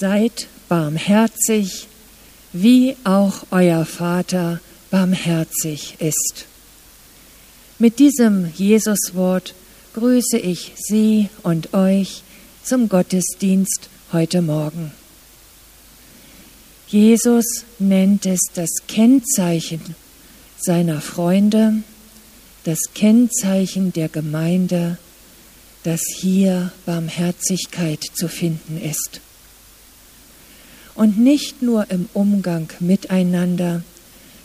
Seid 0.00 0.46
barmherzig, 0.70 1.86
wie 2.54 2.96
auch 3.04 3.42
euer 3.50 3.84
Vater 3.84 4.58
barmherzig 4.90 5.96
ist. 5.98 6.46
Mit 7.78 7.98
diesem 7.98 8.50
Jesuswort 8.56 9.52
grüße 9.92 10.38
ich 10.38 10.72
Sie 10.76 11.28
und 11.42 11.74
euch 11.74 12.22
zum 12.64 12.88
Gottesdienst 12.88 13.90
heute 14.10 14.40
Morgen. 14.40 14.92
Jesus 16.88 17.66
nennt 17.78 18.24
es 18.24 18.40
das 18.54 18.70
Kennzeichen 18.88 19.94
seiner 20.58 21.02
Freunde, 21.02 21.82
das 22.64 22.78
Kennzeichen 22.94 23.92
der 23.92 24.08
Gemeinde, 24.08 24.96
dass 25.82 26.00
hier 26.16 26.72
Barmherzigkeit 26.86 28.02
zu 28.14 28.28
finden 28.28 28.80
ist. 28.80 29.20
Und 30.94 31.18
nicht 31.18 31.62
nur 31.62 31.90
im 31.90 32.08
Umgang 32.12 32.68
miteinander, 32.80 33.82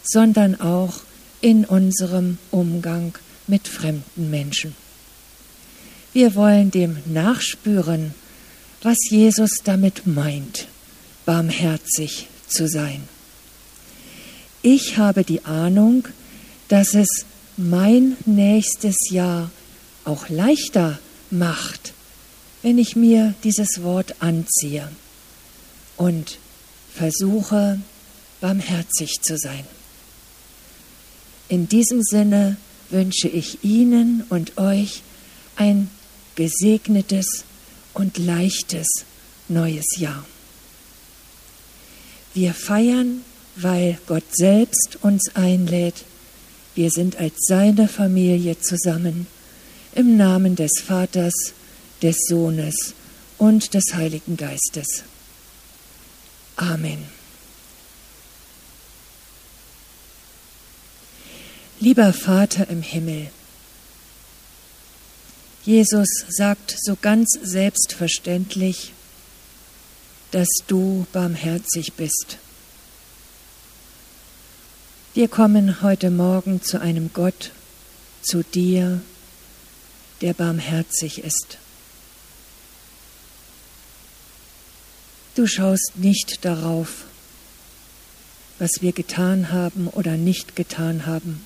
sondern 0.04 0.60
auch 0.60 1.02
in 1.42 1.66
unserem 1.66 2.38
Umgang 2.52 3.14
mit 3.48 3.68
fremden 3.68 4.30
Menschen. 4.30 4.76
Wir 6.14 6.36
wollen 6.36 6.72
dem 6.72 6.98
nachspüren, 7.06 8.14
was 8.82 8.98
Jesus 9.10 9.52
damit 9.64 10.08
meint, 10.08 10.68
barmherzig 11.26 12.28
zu 12.48 12.68
sein. 12.68 13.04
Ich 14.62 14.98
habe 14.98 15.24
die 15.24 15.44
Ahnung, 15.46 16.08
dass 16.70 16.94
es 16.94 17.26
mein 17.58 18.18
nächstes 18.26 19.10
Jahr 19.10 19.52
auch 20.06 20.30
leichter 20.30 21.00
macht, 21.32 21.94
wenn 22.62 22.78
ich 22.78 22.96
mir 22.96 23.34
dieses 23.44 23.84
Wort 23.84 24.16
anziehe 24.20 24.88
und 25.98 26.38
versuche, 26.94 27.80
barmherzig 28.42 29.22
zu 29.22 29.38
sein. 29.38 29.66
In 31.48 31.68
diesem 31.68 32.02
Sinne 32.02 32.58
wünsche 32.90 33.28
ich 33.28 33.64
Ihnen 33.64 34.24
und 34.30 34.58
euch 34.58 35.02
ein 35.56 35.90
gesegnetes 36.36 37.46
und 37.94 38.18
leichtes 38.18 38.88
neues 39.48 39.98
Jahr. 39.98 40.26
Wir 42.34 42.54
feiern, 42.54 43.22
weil 43.56 43.98
Gott 44.08 44.26
selbst 44.34 44.98
uns 45.02 45.36
einlädt. 45.36 46.04
Wir 46.74 46.92
sind 46.92 47.18
als 47.18 47.36
seine 47.48 47.88
Familie 47.88 48.60
zusammen 48.60 49.28
im 49.94 50.18
Namen 50.18 50.56
des 50.56 50.72
Vaters, 50.86 51.54
des 52.02 52.18
Sohnes 52.28 52.94
und 53.38 53.74
des 53.74 53.94
Heiligen 53.94 54.36
Geistes. 54.36 55.04
Amen. 56.56 57.06
Lieber 61.80 62.14
Vater 62.14 62.70
im 62.70 62.82
Himmel, 62.82 63.30
Jesus 65.66 66.08
sagt 66.30 66.76
so 66.80 66.96
ganz 67.02 67.38
selbstverständlich, 67.42 68.94
dass 70.32 70.48
du 70.68 71.06
barmherzig 71.12 71.94
bist. 71.94 72.38
Wir 75.14 75.28
kommen 75.28 75.82
heute 75.82 76.12
Morgen 76.12 76.62
zu 76.62 76.80
einem 76.80 77.12
Gott, 77.14 77.52
zu 78.22 78.44
dir, 78.44 79.02
der 80.22 80.34
barmherzig 80.34 81.24
ist. 81.24 81.58
Du 85.36 85.48
schaust 85.48 85.92
nicht 85.96 86.46
darauf, 86.46 87.04
was 88.58 88.82
wir 88.82 88.94
getan 88.94 89.52
haben 89.52 89.90
oder 89.90 90.16
nicht 90.16 90.56
getan 90.56 91.06
haben. 91.06 91.46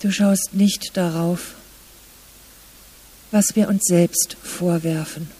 Du 0.00 0.10
schaust 0.10 0.54
nicht 0.54 0.96
darauf, 0.96 1.54
was 3.30 3.54
wir 3.54 3.68
uns 3.68 3.84
selbst 3.84 4.36
vorwerfen. 4.42 5.30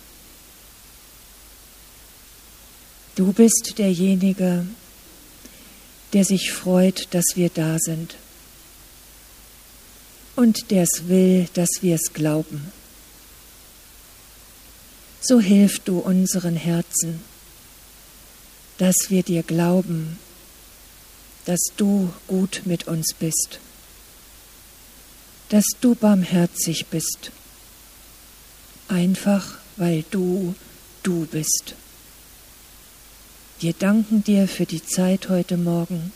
Du 3.16 3.32
bist 3.32 3.74
derjenige, 3.78 4.64
der 6.12 6.24
sich 6.24 6.52
freut, 6.52 7.08
dass 7.10 7.24
wir 7.34 7.48
da 7.48 7.78
sind 7.80 8.14
und 10.36 10.70
der 10.70 10.84
es 10.84 11.08
will, 11.08 11.48
dass 11.54 11.70
wir 11.80 11.96
es 11.96 12.12
glauben 12.12 12.70
so 15.26 15.40
hilf 15.40 15.80
du 15.80 15.98
unseren 15.98 16.54
Herzen, 16.54 17.20
dass 18.78 18.94
wir 19.08 19.22
dir 19.22 19.42
glauben, 19.42 20.18
dass 21.46 21.60
du 21.76 22.12
gut 22.28 22.62
mit 22.64 22.86
uns 22.86 23.14
bist, 23.18 23.58
dass 25.48 25.64
du 25.80 25.94
barmherzig 25.94 26.86
bist, 26.86 27.32
einfach 28.88 29.58
weil 29.76 30.04
du 30.10 30.54
du 31.02 31.26
bist. 31.26 31.74
Wir 33.58 33.72
danken 33.72 34.22
dir 34.22 34.46
für 34.46 34.66
die 34.66 34.84
Zeit 34.84 35.28
heute 35.28 35.56
Morgen, 35.56 36.12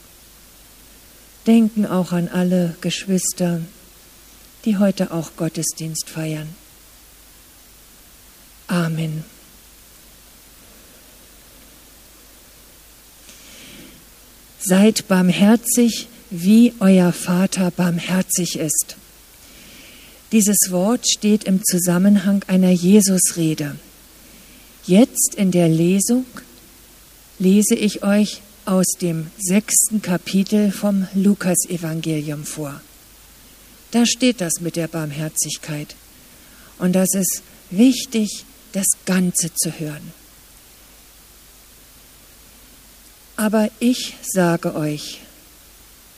denken 1.46 1.86
auch 1.86 2.12
an 2.12 2.28
alle 2.28 2.76
Geschwister, 2.80 3.60
die 4.64 4.76
heute 4.76 5.10
auch 5.10 5.36
Gottesdienst 5.36 6.08
feiern. 6.08 6.59
Amen. 8.70 9.24
Seid 14.60 15.08
barmherzig, 15.08 16.06
wie 16.30 16.72
euer 16.78 17.12
Vater 17.12 17.72
barmherzig 17.72 18.56
ist. 18.56 18.94
Dieses 20.30 20.68
Wort 20.68 21.08
steht 21.08 21.42
im 21.44 21.64
Zusammenhang 21.64 22.44
einer 22.46 22.70
Jesusrede. 22.70 23.74
Jetzt 24.86 25.34
in 25.34 25.50
der 25.50 25.68
Lesung 25.68 26.24
lese 27.40 27.74
ich 27.74 28.04
euch 28.04 28.40
aus 28.66 28.86
dem 29.00 29.32
sechsten 29.36 30.00
Kapitel 30.00 30.70
vom 30.70 31.08
Lukasevangelium 31.14 32.44
vor. 32.44 32.80
Da 33.90 34.06
steht 34.06 34.40
das 34.40 34.60
mit 34.60 34.76
der 34.76 34.86
Barmherzigkeit. 34.86 35.96
Und 36.78 36.92
das 36.92 37.08
ist 37.14 37.42
wichtig, 37.70 38.44
das 38.72 38.86
Ganze 39.04 39.52
zu 39.54 39.78
hören. 39.78 40.12
Aber 43.36 43.70
ich 43.78 44.16
sage 44.22 44.74
euch, 44.74 45.20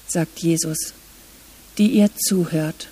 sagt 0.09 0.41
Jesus, 0.41 0.93
die 1.79 1.93
ihr 1.93 2.11
zuhört, 2.17 2.89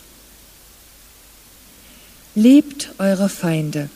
liebt 2.35 2.91
eure 2.99 3.29
Feinde, 3.29 3.91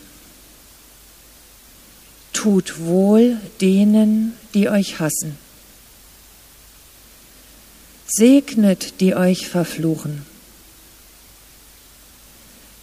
tut 2.32 2.80
wohl 2.80 3.38
denen, 3.60 4.34
die 4.54 4.68
euch 4.68 4.98
hassen, 4.98 5.38
segnet, 8.06 9.00
die 9.00 9.14
euch 9.14 9.48
verfluchen 9.48 10.26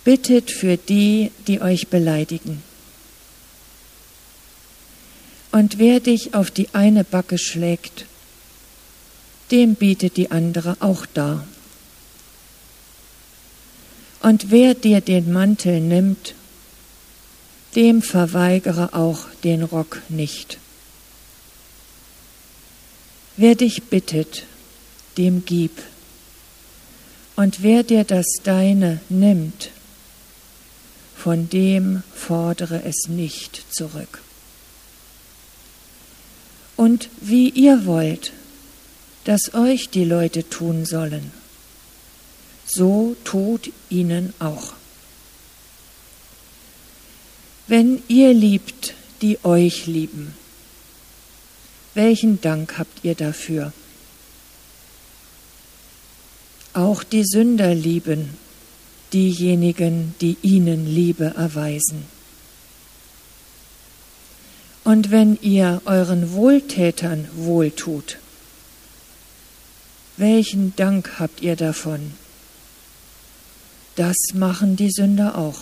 Bittet 0.04 0.50
für 0.50 0.78
die, 0.78 1.32
die 1.48 1.62
euch 1.62 1.90
beleidigen. 1.90 2.64
Und 5.52 5.80
wer 5.80 6.00
dich 6.00 6.34
auf 6.34 6.50
die 6.50 6.74
eine 6.74 7.04
Backe 7.04 7.38
schlägt, 7.38 8.06
dem 9.52 9.76
bietet 9.76 10.16
die 10.16 10.32
andere 10.32 10.78
auch 10.80 11.06
dar. 11.06 11.46
Und 14.22 14.52
wer 14.52 14.76
dir 14.76 15.02
den 15.02 15.32
Mantel 15.32 15.82
nimmt, 15.82 16.36
dem 17.76 18.02
verweigere 18.02 18.94
auch 18.94 19.26
den 19.44 19.64
Rock 19.64 20.02
nicht. 20.10 20.58
Wer 23.36 23.56
dich 23.56 23.84
bittet, 23.84 24.44
dem 25.18 25.44
gib. 25.46 25.72
Und 27.36 27.64
wer 27.64 27.84
dir 27.84 28.04
das 28.04 28.28
Deine 28.44 29.02
nimmt, 29.10 29.72
von 31.16 31.50
dem 31.50 32.04
fordere 32.14 32.84
es 32.84 33.08
nicht 33.08 33.66
zurück. 33.74 34.22
Und 36.76 37.10
wie 37.20 37.50
ihr 37.50 37.86
wollt, 37.86 38.32
dass 39.26 39.54
euch 39.54 39.90
die 39.90 40.06
Leute 40.06 40.50
tun 40.50 40.86
sollen, 40.86 41.32
so 42.66 43.16
tut 43.24 43.72
ihnen 43.90 44.34
auch. 44.40 44.74
Wenn 47.68 48.02
ihr 48.08 48.34
liebt, 48.34 48.96
die 49.22 49.38
euch 49.44 49.86
lieben, 49.86 50.34
welchen 51.94 52.42
Dank 52.42 52.78
habt 52.78 53.04
ihr 53.04 53.16
dafür? 53.16 53.74
Auch 56.74 57.04
die 57.04 57.26
Sünder 57.26 57.76
lieben, 57.76 58.38
diejenigen, 59.12 60.16
die 60.22 60.38
ihnen 60.42 60.86
Liebe 60.86 61.34
erweisen. 61.36 62.06
Und 64.84 65.12
wenn 65.12 65.38
ihr 65.42 65.82
euren 65.86 66.34
Wohltätern 66.34 67.28
wohltut, 67.36 68.18
welchen 70.18 70.76
Dank 70.76 71.20
habt 71.20 71.42
ihr 71.42 71.56
davon? 71.56 72.14
Das 73.96 74.16
machen 74.34 74.76
die 74.76 74.90
Sünder 74.90 75.38
auch. 75.38 75.62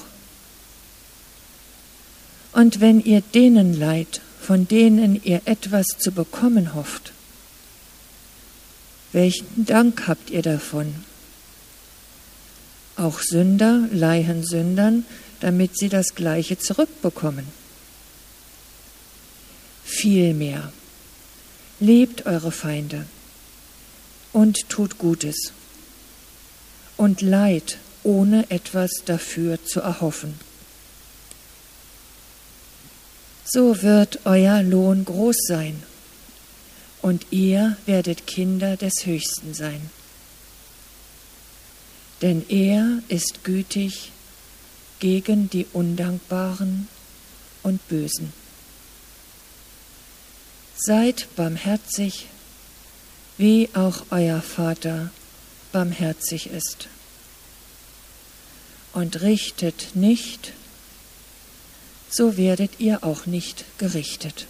Und 2.53 2.79
wenn 2.81 2.99
ihr 2.99 3.21
denen 3.21 3.77
leid, 3.77 4.21
von 4.41 4.67
denen 4.67 5.21
ihr 5.23 5.41
etwas 5.45 5.85
zu 5.97 6.11
bekommen 6.11 6.73
hofft, 6.73 7.11
welchen 9.11 9.65
Dank 9.65 10.07
habt 10.07 10.29
ihr 10.29 10.41
davon? 10.41 10.93
Auch 12.95 13.19
Sünder 13.21 13.87
leihen 13.91 14.43
Sündern, 14.43 15.05
damit 15.39 15.77
sie 15.77 15.89
das 15.89 16.15
Gleiche 16.15 16.59
zurückbekommen. 16.59 17.58
Vielmehr, 20.01 20.71
lebt 21.81 22.25
eure 22.25 22.53
Feinde 22.53 23.05
und 24.31 24.69
tut 24.69 24.97
Gutes 24.97 25.51
und 26.95 27.19
leid, 27.21 27.79
ohne 28.03 28.49
etwas 28.49 28.91
dafür 29.03 29.61
zu 29.65 29.81
erhoffen. 29.81 30.39
So 33.43 33.81
wird 33.81 34.21
euer 34.23 34.63
Lohn 34.63 35.03
groß 35.03 35.35
sein 35.49 35.83
und 37.01 37.25
ihr 37.31 37.75
werdet 37.85 38.25
Kinder 38.25 38.77
des 38.77 39.05
Höchsten 39.05 39.53
sein. 39.53 39.89
Denn 42.21 42.45
er 42.47 43.03
ist 43.09 43.43
gütig 43.43 44.13
gegen 45.01 45.49
die 45.49 45.65
Undankbaren 45.73 46.87
und 47.63 47.85
Bösen. 47.89 48.38
Seid 50.81 51.27
barmherzig, 51.35 52.27
wie 53.37 53.67
auch 53.73 54.05
euer 54.11 54.41
Vater 54.41 55.11
barmherzig 55.73 56.49
ist. 56.49 56.87
Und 58.93 59.19
richtet 59.19 59.93
nicht, 59.95 60.53
so 62.09 62.37
werdet 62.37 62.79
ihr 62.79 63.03
auch 63.03 63.25
nicht 63.25 63.65
gerichtet. 63.77 64.47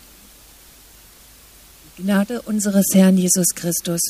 Gnade 1.98 2.44
unseres 2.44 2.86
Herrn 2.94 3.18
Jesus 3.18 3.48
Christus, 3.56 4.02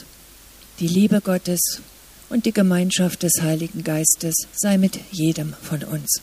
die 0.81 0.89
Liebe 0.89 1.21
Gottes 1.21 1.81
und 2.27 2.45
die 2.45 2.51
Gemeinschaft 2.51 3.23
des 3.23 3.41
Heiligen 3.41 3.85
Geistes 3.85 4.35
sei 4.53 4.77
mit 4.77 4.99
jedem 5.11 5.53
von 5.61 5.85
uns. 5.85 6.21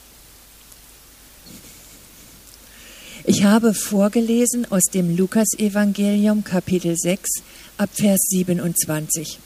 Ich 3.29 3.43
habe 3.43 3.75
vorgelesen 3.75 4.71
aus 4.71 4.85
dem 4.85 5.17
Lukasevangelium 5.17 6.45
Kapitel 6.45 6.97
6 6.97 7.43
ab 7.77 7.91
Vers 7.93 8.21
27. 8.29 9.39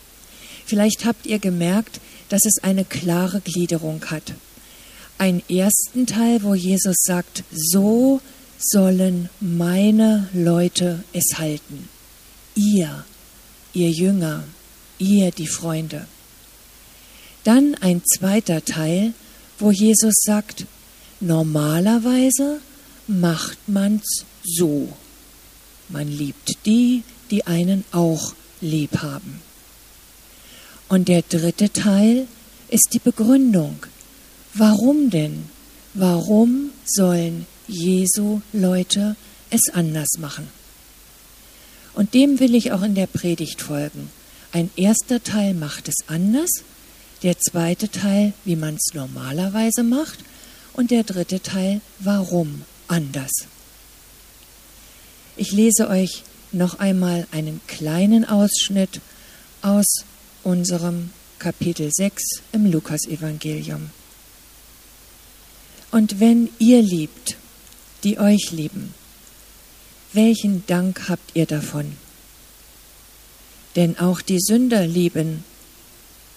Vielleicht 0.66 1.04
habt 1.06 1.26
ihr 1.26 1.38
gemerkt, 1.38 2.00
dass 2.28 2.44
es 2.44 2.62
eine 2.62 2.84
klare 2.84 3.40
Gliederung 3.40 4.04
hat. 4.10 4.34
Einen 5.16 5.42
ersten 5.48 6.06
Teil, 6.06 6.42
wo 6.42 6.54
Jesus 6.54 6.96
sagt, 7.00 7.42
so 7.50 8.20
sollen 8.58 9.30
meine 9.40 10.28
Leute 10.34 11.02
es 11.12 11.38
halten 11.38 11.88
ihr, 12.54 13.04
ihr 13.72 13.90
Jünger, 13.90 14.44
ihr 14.98 15.30
die 15.30 15.46
Freunde. 15.46 16.06
Dann 17.44 17.74
ein 17.80 18.02
zweiter 18.04 18.64
Teil, 18.64 19.14
wo 19.58 19.70
Jesus 19.70 20.14
sagt, 20.24 20.66
normalerweise 21.20 22.60
macht 23.10 23.58
man's 23.68 24.24
so. 24.44 24.88
Man 25.88 26.08
liebt 26.08 26.64
die, 26.64 27.02
die 27.30 27.46
einen 27.46 27.84
auch 27.90 28.34
lieb 28.60 28.98
haben. 28.98 29.42
Und 30.88 31.08
der 31.08 31.22
dritte 31.22 31.72
Teil 31.72 32.28
ist 32.68 32.90
die 32.92 33.00
Begründung. 33.00 33.76
Warum 34.54 35.10
denn? 35.10 35.44
Warum 35.94 36.70
sollen 36.84 37.46
Jesu 37.66 38.42
Leute 38.52 39.16
es 39.50 39.72
anders 39.72 40.18
machen? 40.18 40.48
Und 41.94 42.14
dem 42.14 42.38
will 42.38 42.54
ich 42.54 42.70
auch 42.70 42.82
in 42.82 42.94
der 42.94 43.08
Predigt 43.08 43.60
folgen. 43.60 44.10
Ein 44.52 44.70
erster 44.76 45.22
Teil 45.22 45.54
macht 45.54 45.88
es 45.88 45.96
anders, 46.06 46.50
der 47.24 47.38
zweite 47.38 47.88
Teil, 47.90 48.32
wie 48.44 48.56
man 48.56 48.76
es 48.76 48.94
normalerweise 48.94 49.82
macht, 49.82 50.20
und 50.72 50.92
der 50.92 51.02
dritte 51.02 51.40
Teil, 51.40 51.80
warum 51.98 52.62
anders. 52.90 53.30
Ich 55.36 55.52
lese 55.52 55.88
euch 55.88 56.24
noch 56.52 56.78
einmal 56.78 57.26
einen 57.30 57.60
kleinen 57.66 58.24
Ausschnitt 58.24 59.00
aus 59.62 60.04
unserem 60.42 61.10
Kapitel 61.38 61.90
6 61.92 62.22
im 62.52 62.70
Lukasevangelium. 62.70 63.90
Und 65.90 66.20
wenn 66.20 66.50
ihr 66.58 66.82
liebt, 66.82 67.36
die 68.04 68.18
euch 68.18 68.50
lieben, 68.50 68.94
welchen 70.12 70.66
Dank 70.66 71.08
habt 71.08 71.30
ihr 71.34 71.46
davon? 71.46 71.96
Denn 73.76 73.98
auch 73.98 74.20
die 74.20 74.40
Sünder 74.40 74.86
lieben 74.86 75.44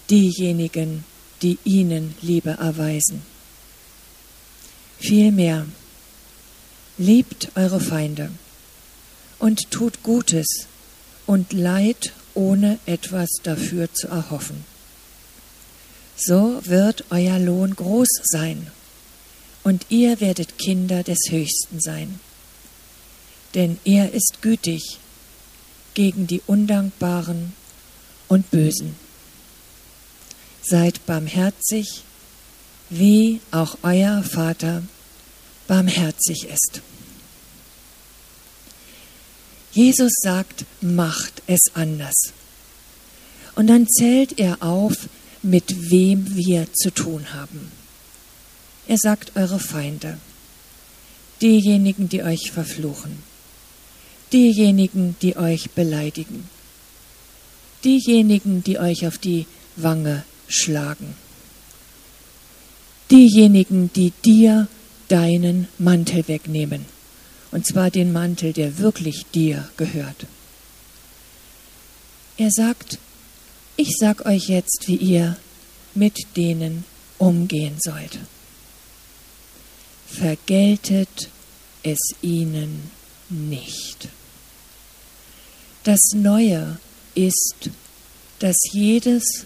diejenigen, 0.10 1.04
die 1.42 1.58
ihnen 1.64 2.16
Liebe 2.22 2.52
erweisen. 2.52 3.22
Vielmehr, 5.00 5.66
liebt 6.98 7.52
eure 7.56 7.80
Feinde 7.80 8.32
und 9.40 9.72
tut 9.72 10.04
Gutes 10.04 10.68
und 11.26 11.54
leid, 11.54 12.14
ohne 12.34 12.80
etwas 12.86 13.30
dafür 13.44 13.94
zu 13.94 14.08
erhoffen. 14.08 14.66
So 16.16 16.62
wird 16.66 17.06
euer 17.10 17.40
Lohn 17.40 17.76
groß 17.76 18.10
sein 18.24 18.68
und 19.64 19.86
ihr 19.90 20.20
werdet 20.20 20.58
Kinder 20.58 21.04
des 21.04 21.20
Höchsten 21.30 21.80
sein 21.80 22.20
denn 23.54 23.80
er 23.86 24.14
ist 24.14 24.42
gütig 24.42 25.00
gegen 25.94 26.28
die 26.28 26.42
Undankbaren 26.48 27.54
und 28.28 28.50
Bösen. 28.50 28.96
Seid 30.64 31.06
barmherzig, 31.06 32.04
wie 32.90 33.42
auch 33.52 33.78
euer 33.84 34.24
Vater 34.24 34.84
barmherzig 35.68 36.46
ist. 36.46 36.82
Jesus 39.72 40.12
sagt, 40.22 40.66
macht 40.82 41.42
es 41.48 41.62
anders. 41.74 42.34
Und 43.56 43.68
dann 43.68 43.88
zählt 43.88 44.40
er 44.40 44.62
auf, 44.62 45.10
mit 45.42 45.92
wem 45.92 46.36
wir 46.36 46.72
zu 46.74 46.92
tun 46.92 47.34
haben. 47.34 47.72
Er 48.88 48.98
sagt 48.98 49.36
eure 49.36 49.60
Feinde, 49.60 50.18
diejenigen, 51.42 52.10
die 52.10 52.24
euch 52.24 52.52
verfluchen 52.52 53.24
diejenigen, 54.34 55.16
die 55.22 55.38
euch 55.38 55.70
beleidigen, 55.72 56.50
diejenigen, 57.84 58.64
die 58.64 58.80
euch 58.80 59.06
auf 59.06 59.20
die 59.20 59.46
Wange 59.76 60.24
schlagen, 60.48 61.14
diejenigen, 63.12 63.92
die 63.94 64.12
dir 64.26 64.68
deinen 65.14 65.68
Mantel 65.78 66.28
wegnehmen, 66.28 66.86
und 67.52 67.68
zwar 67.68 67.92
den 67.92 68.12
Mantel, 68.12 68.52
der 68.52 68.80
wirklich 68.80 69.28
dir 69.32 69.70
gehört. 69.78 70.26
Er 72.38 72.50
sagt, 72.50 72.98
ich 73.78 73.90
sag 74.00 74.26
euch 74.26 74.50
jetzt, 74.50 74.86
wie 74.88 74.96
ihr 74.96 75.38
mit 75.94 76.18
denen 76.36 76.84
umgehen 77.20 77.76
sollt. 77.80 78.18
Vergeltet 80.08 81.30
es 81.84 82.00
ihnen 82.24 82.90
nicht. 83.30 84.08
Das 85.84 86.00
Neue 86.16 86.80
ist, 87.14 87.70
dass 88.40 88.58
jedes 88.72 89.46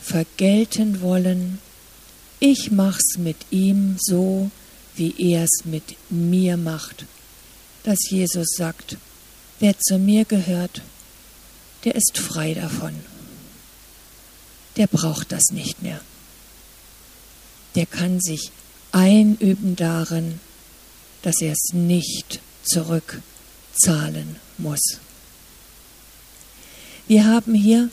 vergelten 0.00 1.02
wollen, 1.02 1.58
ich 2.38 2.70
mach's 2.70 3.18
mit 3.18 3.36
ihm 3.50 3.96
so, 4.00 4.50
wie 5.00 5.14
er 5.32 5.44
es 5.44 5.64
mit 5.64 5.96
mir 6.10 6.58
macht, 6.58 7.06
dass 7.84 7.98
Jesus 8.10 8.48
sagt, 8.54 8.98
wer 9.58 9.78
zu 9.78 9.98
mir 9.98 10.26
gehört, 10.26 10.82
der 11.84 11.94
ist 11.94 12.18
frei 12.18 12.52
davon. 12.52 12.94
Der 14.76 14.86
braucht 14.86 15.32
das 15.32 15.52
nicht 15.52 15.80
mehr. 15.80 16.02
Der 17.76 17.86
kann 17.86 18.20
sich 18.20 18.52
einüben 18.92 19.74
darin, 19.74 20.38
dass 21.22 21.40
er 21.40 21.52
es 21.52 21.72
nicht 21.72 22.40
zurückzahlen 22.62 24.36
muss. 24.58 24.98
Wir 27.08 27.24
haben 27.24 27.54
hier 27.54 27.88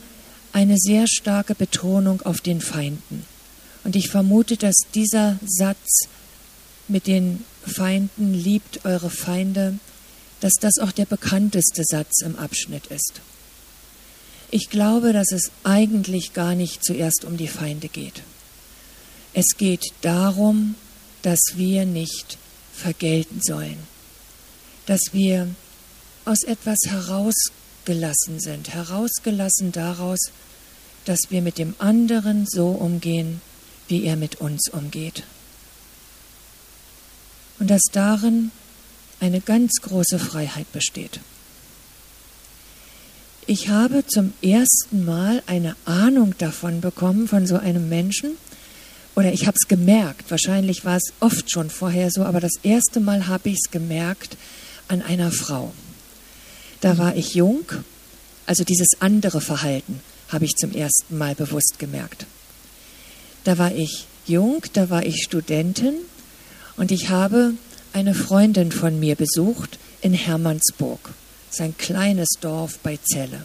eine 0.52 0.76
sehr 0.78 1.08
starke 1.08 1.56
Betonung 1.56 2.22
auf 2.24 2.42
den 2.42 2.60
Feinden. 2.60 3.26
Und 3.86 3.96
ich 3.96 4.10
vermute, 4.10 4.58
dass 4.58 4.76
dieser 4.94 5.40
Satz 5.46 6.10
mit 6.89 7.08
den 7.08 7.44
Feinden 7.65 8.34
liebt 8.34 8.86
eure 8.86 9.10
Feinde 9.10 9.79
dass 10.39 10.53
das 10.60 10.77
auch 10.79 10.91
der 10.91 11.06
bekannteste 11.06 11.84
Satz 11.84 12.22
im 12.22 12.38
Abschnitt 12.38 12.88
ist. 12.88 13.22
Ich 14.50 14.70
glaube, 14.70 15.13
dass 15.13 15.32
es 15.32 15.51
eigentlich 15.63 16.34
gar 16.34 16.56
nicht 16.56 16.84
zuerst 16.84 17.25
um 17.25 17.38
die 17.38 17.48
Feinde 17.48 17.89
geht. 17.89 18.24
Es 19.34 19.58
geht 19.58 19.84
darum, 20.01 20.75
dass 21.22 21.39
wir 21.56 21.86
nicht 21.86 22.38
vergelten 22.74 23.41
sollen, 23.41 23.77
dass 24.86 25.01
wir 25.12 25.48
aus 26.25 26.44
etwas 26.44 26.79
herausgelassen 26.86 28.39
sind, 28.39 28.74
herausgelassen 28.74 29.72
daraus, 29.72 30.20
dass 31.06 31.20
wir 31.29 31.41
mit 31.41 31.58
dem 31.58 31.75
anderen 31.79 32.46
so 32.48 32.70
umgehen, 32.70 33.41
wie 33.88 34.06
er 34.06 34.15
mit 34.15 34.36
uns 34.39 34.70
umgeht. 34.70 35.24
Und 37.60 37.70
dass 37.70 37.84
darin 37.92 38.52
eine 39.20 39.42
ganz 39.42 39.74
große 39.82 40.20
Freiheit 40.20 40.72
besteht. 40.72 41.20
Ich 43.48 43.70
habe 43.70 44.06
zum 44.06 44.34
ersten 44.42 45.06
Mal 45.06 45.42
eine 45.48 45.76
Ahnung 45.86 46.36
davon 46.38 46.82
bekommen, 46.82 47.28
von 47.28 47.48
so 47.48 47.58
einem 47.58 47.88
Menschen, 47.88 48.32
oder 49.16 49.32
ich 49.34 49.48
habe 49.48 49.58
es 49.60 49.68
gemerkt, 49.68 50.30
wahrscheinlich 50.30 50.86
war 50.86 50.98
es 50.98 51.14
oft 51.22 51.50
schon 51.50 51.70
vorher 51.72 52.12
so, 52.12 52.24
aber 52.24 52.40
das 52.40 52.52
erste 52.62 53.00
Mal 53.00 53.28
habe 53.28 53.50
ich 53.50 53.58
es 53.66 53.72
gemerkt 53.72 54.38
an 54.90 55.02
einer 55.02 55.32
Frau. 55.32 55.74
Da 56.82 57.00
war 57.00 57.16
ich 57.16 57.34
jung, 57.34 57.64
also 58.46 58.64
dieses 58.64 58.90
andere 59.00 59.42
Verhalten 59.42 60.02
habe 60.30 60.46
ich 60.46 60.56
zum 60.56 60.72
ersten 60.72 61.18
Mal 61.18 61.34
bewusst 61.34 61.80
gemerkt. 61.80 62.26
Da 63.44 63.58
war 63.58 63.74
ich 63.74 64.06
jung, 64.26 64.62
da 64.74 64.90
war 64.90 65.06
ich 65.06 65.24
Studentin 65.24 65.96
und 66.77 66.91
ich 66.91 67.10
habe 67.10 67.53
eine 67.93 68.13
Freundin 68.13 68.72
von 68.72 69.00
mir 69.00 69.15
besucht 69.15 69.79
in 70.01 70.13
Hermannsburg, 70.13 71.13
sein 71.50 71.75
kleines 71.77 72.29
Dorf 72.39 72.79
bei 72.79 72.98
Celle. 72.98 73.41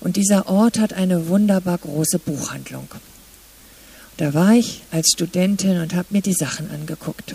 Und 0.00 0.16
dieser 0.16 0.48
Ort 0.48 0.78
hat 0.78 0.92
eine 0.92 1.28
wunderbar 1.28 1.78
große 1.78 2.18
Buchhandlung. 2.18 2.88
Da 4.16 4.32
war 4.32 4.52
ich 4.52 4.82
als 4.90 5.10
Studentin 5.12 5.80
und 5.80 5.94
habe 5.94 6.08
mir 6.10 6.22
die 6.22 6.32
Sachen 6.32 6.70
angeguckt. 6.70 7.34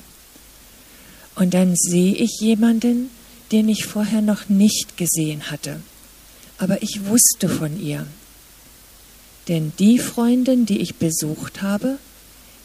Und 1.35 1.53
dann 1.53 1.75
sehe 1.75 2.15
ich 2.15 2.39
jemanden, 2.39 3.09
den 3.51 3.67
ich 3.67 3.85
vorher 3.85 4.21
noch 4.21 4.49
nicht 4.49 4.97
gesehen 4.97 5.51
hatte. 5.51 5.81
Aber 6.57 6.81
ich 6.81 7.05
wusste 7.05 7.49
von 7.49 7.79
ihr. 7.79 8.05
Denn 9.47 9.73
die 9.79 9.99
Freundin, 9.99 10.65
die 10.65 10.79
ich 10.79 10.95
besucht 10.95 11.61
habe, 11.61 11.97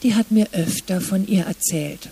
die 0.03 0.15
hat 0.15 0.31
mir 0.31 0.49
öfter 0.53 1.01
von 1.01 1.27
ihr 1.27 1.45
erzählt. 1.45 2.11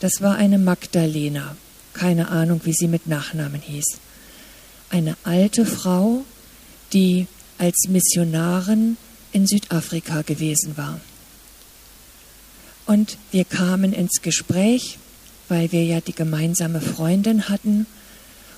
Das 0.00 0.20
war 0.20 0.36
eine 0.36 0.58
Magdalena, 0.58 1.56
keine 1.92 2.28
Ahnung, 2.28 2.60
wie 2.64 2.72
sie 2.72 2.86
mit 2.86 3.06
Nachnamen 3.06 3.60
hieß. 3.60 3.98
Eine 4.90 5.16
alte 5.24 5.66
Frau, 5.66 6.24
die 6.92 7.26
als 7.58 7.88
Missionarin 7.88 8.96
in 9.32 9.46
Südafrika 9.46 10.22
gewesen 10.22 10.76
war. 10.76 11.00
Und 12.86 13.18
wir 13.32 13.44
kamen 13.44 13.92
ins 13.92 14.22
Gespräch, 14.22 14.98
weil 15.48 15.72
wir 15.72 15.84
ja 15.84 16.00
die 16.00 16.14
gemeinsame 16.14 16.80
Freundin 16.80 17.48
hatten. 17.48 17.86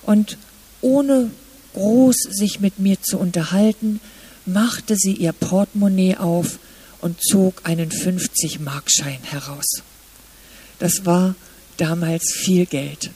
Und 0.03 0.37
ohne 0.79 1.31
groß 1.73 2.15
sich 2.29 2.59
mit 2.59 2.79
mir 2.79 3.01
zu 3.01 3.17
unterhalten, 3.17 3.99
machte 4.45 4.95
sie 4.95 5.13
ihr 5.13 5.33
Portemonnaie 5.33 6.17
auf 6.17 6.59
und 7.01 7.21
zog 7.21 7.61
einen 7.63 7.89
50-Markschein 7.89 9.23
heraus. 9.23 9.81
Das 10.81 11.05
war 11.05 11.35
damals 11.77 12.33
viel 12.33 12.65
Geld. 12.65 13.11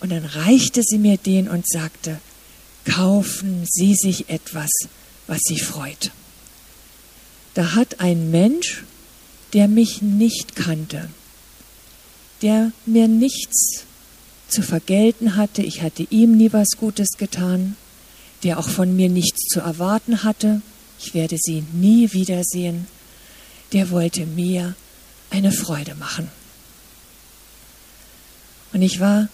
Und 0.00 0.10
dann 0.10 0.24
reichte 0.24 0.82
sie 0.82 0.98
mir 0.98 1.16
den 1.16 1.48
und 1.48 1.64
sagte, 1.68 2.18
kaufen 2.84 3.64
Sie 3.70 3.94
sich 3.94 4.28
etwas, 4.28 4.70
was 5.28 5.38
Sie 5.44 5.60
freut. 5.60 6.10
Da 7.54 7.76
hat 7.76 8.00
ein 8.00 8.32
Mensch, 8.32 8.82
der 9.52 9.68
mich 9.68 10.02
nicht 10.02 10.56
kannte, 10.56 11.08
der 12.42 12.72
mir 12.84 13.06
nichts 13.06 13.84
zu 14.48 14.62
vergelten 14.62 15.36
hatte, 15.36 15.62
ich 15.62 15.82
hatte 15.82 16.04
ihm 16.10 16.36
nie 16.36 16.52
was 16.52 16.70
Gutes 16.76 17.10
getan, 17.16 17.76
der 18.42 18.58
auch 18.58 18.68
von 18.68 18.96
mir 18.96 19.08
nichts 19.08 19.46
zu 19.46 19.60
erwarten 19.60 20.24
hatte, 20.24 20.62
ich 20.98 21.14
werde 21.14 21.36
sie 21.38 21.62
nie 21.72 22.12
wiedersehen, 22.12 22.88
der 23.72 23.90
wollte 23.90 24.26
mir 24.26 24.74
eine 25.30 25.52
Freude 25.52 25.94
machen. 25.94 26.39
Und 28.72 28.82
ich 28.82 29.00
war 29.00 29.28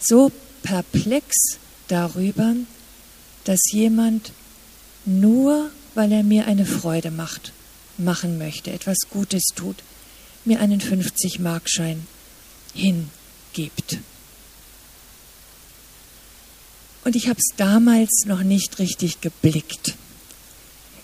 so 0.00 0.32
perplex 0.62 1.58
darüber, 1.88 2.54
dass 3.44 3.60
jemand 3.72 4.32
nur, 5.04 5.70
weil 5.94 6.12
er 6.12 6.22
mir 6.22 6.46
eine 6.46 6.66
Freude 6.66 7.10
macht, 7.10 7.52
machen 7.96 8.38
möchte, 8.38 8.70
etwas 8.70 8.98
Gutes 9.10 9.44
tut, 9.54 9.76
mir 10.44 10.60
einen 10.60 10.80
50-Markschein 10.80 11.98
hingibt. 12.74 13.98
Und 17.04 17.16
ich 17.16 17.28
habe 17.28 17.38
es 17.38 17.56
damals 17.56 18.24
noch 18.26 18.42
nicht 18.42 18.78
richtig 18.78 19.20
geblickt. 19.20 19.94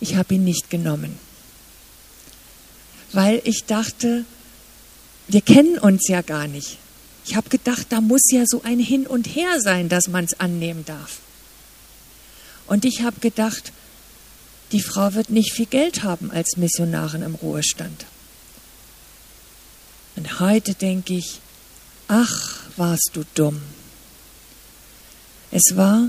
Ich 0.00 0.16
habe 0.16 0.34
ihn 0.34 0.44
nicht 0.44 0.68
genommen, 0.68 1.18
weil 3.12 3.40
ich 3.44 3.64
dachte, 3.64 4.24
wir 5.28 5.40
kennen 5.40 5.78
uns 5.78 6.08
ja 6.08 6.20
gar 6.20 6.46
nicht. 6.46 6.78
Ich 7.26 7.36
habe 7.36 7.48
gedacht, 7.48 7.86
da 7.88 8.00
muss 8.00 8.22
ja 8.30 8.44
so 8.46 8.62
ein 8.62 8.78
Hin 8.78 9.06
und 9.06 9.26
Her 9.26 9.60
sein, 9.60 9.88
dass 9.88 10.08
man 10.08 10.24
es 10.24 10.38
annehmen 10.38 10.84
darf. 10.84 11.20
Und 12.66 12.84
ich 12.84 13.02
habe 13.02 13.20
gedacht, 13.20 13.72
die 14.72 14.80
Frau 14.80 15.14
wird 15.14 15.30
nicht 15.30 15.52
viel 15.52 15.66
Geld 15.66 16.02
haben 16.02 16.30
als 16.30 16.56
Missionarin 16.56 17.22
im 17.22 17.34
Ruhestand. 17.34 18.06
Und 20.16 20.40
heute 20.40 20.74
denke 20.74 21.14
ich, 21.14 21.40
ach, 22.08 22.60
warst 22.76 23.10
du 23.14 23.24
dumm. 23.34 23.60
Es 25.50 25.76
war 25.76 26.08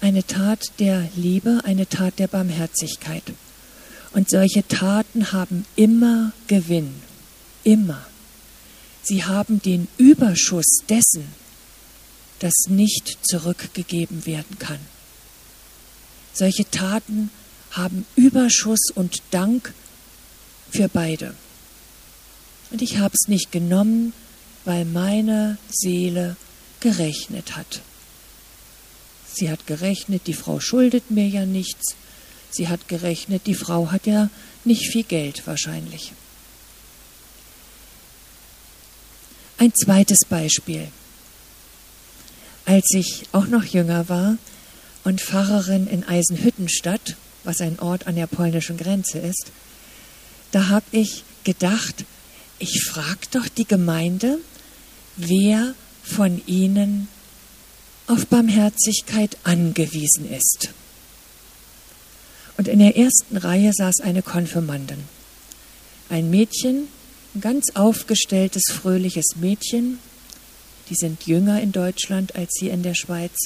eine 0.00 0.26
Tat 0.26 0.72
der 0.78 1.08
Liebe, 1.16 1.60
eine 1.64 1.88
Tat 1.88 2.18
der 2.18 2.28
Barmherzigkeit. 2.28 3.22
Und 4.12 4.30
solche 4.30 4.66
Taten 4.66 5.32
haben 5.32 5.64
immer 5.76 6.32
Gewinn, 6.46 6.94
immer. 7.64 8.06
Sie 9.04 9.22
haben 9.22 9.60
den 9.60 9.86
Überschuss 9.98 10.78
dessen, 10.88 11.28
das 12.38 12.54
nicht 12.68 13.18
zurückgegeben 13.22 14.24
werden 14.26 14.58
kann. 14.58 14.80
Solche 16.32 16.68
Taten 16.70 17.30
haben 17.70 18.06
Überschuss 18.16 18.90
und 18.94 19.22
Dank 19.30 19.74
für 20.70 20.88
beide. 20.88 21.34
Und 22.70 22.80
ich 22.80 22.98
habe 22.98 23.14
es 23.14 23.28
nicht 23.28 23.52
genommen, 23.52 24.14
weil 24.64 24.86
meine 24.86 25.58
Seele 25.70 26.36
gerechnet 26.80 27.56
hat. 27.56 27.82
Sie 29.32 29.50
hat 29.50 29.66
gerechnet, 29.66 30.26
die 30.26 30.34
Frau 30.34 30.60
schuldet 30.60 31.10
mir 31.10 31.28
ja 31.28 31.44
nichts. 31.44 31.94
Sie 32.50 32.68
hat 32.68 32.88
gerechnet, 32.88 33.46
die 33.46 33.54
Frau 33.54 33.90
hat 33.90 34.06
ja 34.06 34.30
nicht 34.64 34.90
viel 34.90 35.02
Geld 35.02 35.46
wahrscheinlich. 35.46 36.12
Ein 39.64 39.72
zweites 39.74 40.26
Beispiel. 40.28 40.88
Als 42.66 42.84
ich 42.92 43.22
auch 43.32 43.46
noch 43.46 43.64
jünger 43.64 44.10
war 44.10 44.36
und 45.04 45.22
Pfarrerin 45.22 45.86
in 45.86 46.04
Eisenhüttenstadt, 46.04 47.16
was 47.44 47.62
ein 47.62 47.78
Ort 47.78 48.06
an 48.06 48.14
der 48.16 48.26
polnischen 48.26 48.76
Grenze 48.76 49.20
ist, 49.20 49.46
da 50.50 50.68
habe 50.68 50.84
ich 50.90 51.24
gedacht, 51.44 52.04
ich 52.58 52.84
frage 52.84 53.26
doch 53.30 53.48
die 53.48 53.64
Gemeinde, 53.64 54.36
wer 55.16 55.74
von 56.02 56.42
ihnen 56.46 57.08
auf 58.06 58.26
Barmherzigkeit 58.26 59.38
angewiesen 59.44 60.30
ist. 60.30 60.74
Und 62.58 62.68
in 62.68 62.80
der 62.80 62.98
ersten 62.98 63.38
Reihe 63.38 63.72
saß 63.72 64.00
eine 64.02 64.20
Konfirmandin. 64.20 65.04
Ein 66.10 66.28
Mädchen, 66.28 66.88
ein 67.34 67.40
ganz 67.40 67.70
aufgestelltes, 67.74 68.62
fröhliches 68.70 69.36
Mädchen. 69.36 69.98
Die 70.90 70.94
sind 70.94 71.26
jünger 71.26 71.60
in 71.60 71.72
Deutschland 71.72 72.36
als 72.36 72.50
hier 72.58 72.72
in 72.72 72.82
der 72.82 72.94
Schweiz. 72.94 73.36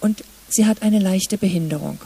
Und 0.00 0.24
sie 0.48 0.66
hat 0.66 0.82
eine 0.82 0.98
leichte 0.98 1.38
Behinderung. 1.38 1.98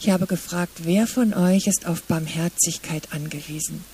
Ich 0.00 0.10
habe 0.10 0.26
gefragt, 0.26 0.80
wer 0.82 1.06
von 1.06 1.34
euch 1.34 1.66
ist 1.66 1.86
auf 1.86 2.02
Barmherzigkeit 2.02 3.12
angewiesen? 3.12 3.84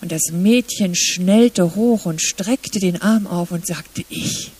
Und 0.00 0.12
das 0.12 0.30
Mädchen 0.32 0.94
schnellte 0.94 1.74
hoch 1.74 2.06
und 2.06 2.22
streckte 2.22 2.78
den 2.78 3.00
Arm 3.02 3.26
auf 3.26 3.50
und 3.50 3.66
sagte, 3.66 4.04
ich. 4.08 4.50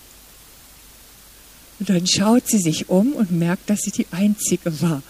Und 1.78 1.88
dann 1.88 2.06
schaut 2.06 2.49
sie 2.49 2.59
sich 2.59 2.88
um 2.88 3.12
und 3.12 3.32
merkt, 3.32 3.71
dass 3.71 3.80
sie 3.80 3.90
die 3.90 4.06
Einzige 4.12 4.80
war. 4.82 5.02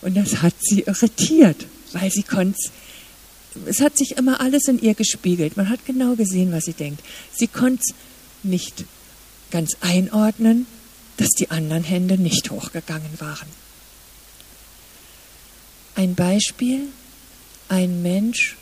Und 0.00 0.16
das 0.16 0.42
hat 0.42 0.54
sie 0.60 0.82
irritiert, 0.82 1.66
weil 1.92 2.10
sie 2.10 2.22
konnte 2.22 2.56
es 2.56 2.70
hat 3.80 3.96
sich 3.96 4.16
immer 4.16 4.40
alles 4.40 4.68
in 4.68 4.78
ihr 4.80 4.94
gespiegelt. 4.94 5.56
Man 5.56 5.68
hat 5.68 5.84
genau 5.86 6.14
gesehen, 6.14 6.52
was 6.52 6.64
sie 6.64 6.72
denkt. 6.72 7.02
Sie 7.34 7.46
konnte 7.46 7.82
es 7.86 7.94
nicht 8.42 8.84
ganz 9.50 9.76
einordnen, 9.80 10.66
dass 11.16 11.28
die 11.30 11.50
anderen 11.50 11.84
Hände 11.84 12.18
nicht 12.18 12.50
hochgegangen 12.50 13.20
waren. 13.20 13.48
Ein 15.94 16.14
Beispiel, 16.14 16.88
ein 17.68 18.02
Mensch, 18.02 18.56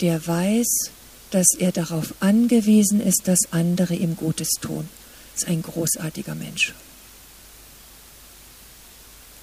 der 0.00 0.24
weiß, 0.26 0.90
dass 1.30 1.46
er 1.58 1.72
darauf 1.72 2.14
angewiesen 2.20 3.00
ist, 3.00 3.22
dass 3.24 3.52
andere 3.52 3.94
ihm 3.94 4.16
Gutes 4.16 4.50
tun. 4.60 4.88
Ist 5.34 5.46
ein 5.46 5.62
großartiger 5.62 6.34
Mensch. 6.34 6.74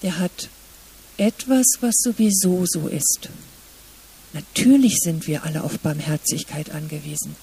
Der 0.02 0.20
hat 0.20 0.50
etwas, 1.18 1.66
was 1.82 1.96
sowieso 1.98 2.66
so 2.66 2.88
ist. 2.88 3.30
Natürlich 4.34 4.98
sind 5.02 5.28
wir 5.28 5.44
alle 5.44 5.64
auf 5.64 5.80
Barmherzigkeit 5.80 6.70
angewiesen. 6.70 7.36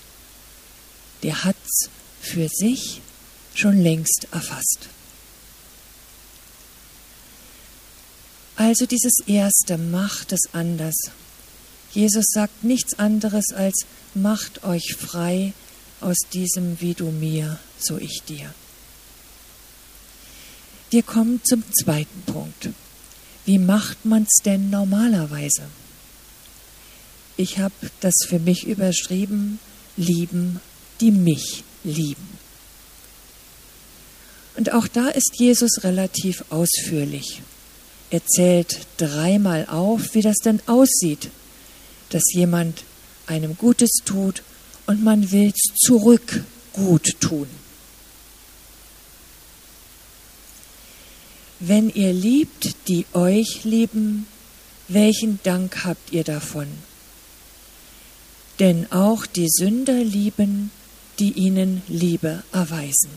Der 1.23 1.45
hat 1.45 1.57
es 1.65 1.91
für 2.21 2.49
sich 2.49 3.01
schon 3.55 3.81
längst 3.83 4.29
erfasst. 4.31 4.89
Also 8.57 8.87
dieses 8.87 9.19
Erste, 9.27 9.77
macht 9.77 10.33
es 10.33 10.43
anders. 10.53 10.95
Jesus 11.93 12.27
sagt 12.29 12.65
nichts 12.65 12.99
anderes 12.99 13.53
als, 13.55 13.87
macht 14.15 14.65
euch 14.65 14.95
frei 14.99 15.53
aus 16.01 16.17
diesem 16.33 16.81
wie 16.81 16.95
du 16.95 17.11
mir, 17.11 17.59
so 17.79 17.99
ich 17.99 18.23
dir. 18.29 18.53
Wir 20.91 21.03
kommen 21.03 21.41
zum 21.45 21.65
zweiten 21.73 22.23
Punkt. 22.23 22.71
Wie 23.45 23.59
macht 23.59 24.05
man 24.05 24.23
es 24.23 24.43
denn 24.45 24.71
normalerweise? 24.71 25.65
Ich 27.37 27.59
habe 27.59 27.75
das 28.01 28.15
für 28.27 28.39
mich 28.39 28.67
überschrieben, 28.67 29.59
lieben, 29.97 30.61
die 31.01 31.11
mich 31.11 31.65
lieben. 31.85 32.39
Und 34.57 34.73
auch 34.73 34.89
da 34.89 35.09
ist 35.09 35.33
Jesus 35.39 35.85
relativ 35.85 36.45
ausführlich. 36.49 37.43
Er 38.11 38.25
zählt 38.25 38.87
dreimal 38.97 39.67
auf, 39.67 40.15
wie 40.15 40.23
das 40.23 40.37
denn 40.37 40.61
aussieht, 40.67 41.29
dass 42.11 42.23
jemand 42.33 42.85
einem 43.27 43.57
Gutes 43.59 43.91
tut 44.05 44.43
und 44.87 45.03
man 45.03 45.31
will 45.33 45.49
es 45.49 45.75
zurück 45.85 46.45
gut 46.73 47.21
tun. 47.21 47.49
Wenn 51.59 51.91
ihr 51.91 52.13
liebt, 52.13 52.89
die 52.89 53.07
euch 53.13 53.65
lieben, 53.65 54.27
welchen 54.89 55.41
Dank 55.43 55.85
habt 55.85 56.13
ihr 56.13 56.23
davon? 56.23 56.69
Denn 58.59 58.91
auch 58.91 59.27
die 59.27 59.49
Sünder 59.49 60.03
lieben, 60.03 60.71
die 61.19 61.33
ihnen 61.33 61.83
Liebe 61.89 62.43
erweisen. 62.53 63.11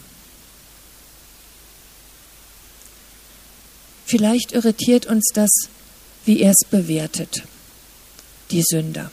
Vielleicht 4.06 4.54
irritiert 4.54 5.06
uns 5.06 5.30
das, 5.34 5.50
wie 6.26 6.42
er 6.42 6.52
es 6.52 6.68
bewertet, 6.70 7.44
die 8.52 8.64
Sünder. 8.64 9.12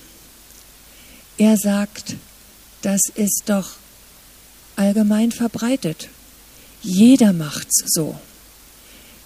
Er 1.38 1.56
sagt, 1.58 2.16
das 2.82 3.02
ist 3.14 3.42
doch 3.46 3.72
allgemein 4.74 5.32
verbreitet. 5.32 6.08
Jeder 6.82 7.32
macht's 7.32 7.84
so. 7.86 8.18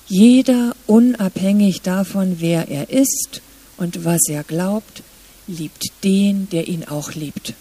Jeder, 0.08 0.74
unabhängig 0.88 1.82
davon, 1.82 2.40
wer 2.40 2.68
er 2.68 2.90
ist 2.90 3.40
und 3.76 4.04
was 4.04 4.22
er 4.28 4.42
glaubt, 4.42 5.04
liebt 5.50 5.86
den, 6.04 6.48
der 6.48 6.68
ihn 6.68 6.84
auch 6.84 7.12
liebt. 7.12 7.54